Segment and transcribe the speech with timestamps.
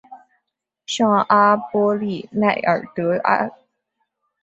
[0.87, 3.47] 圣阿波利奈尔德里阿。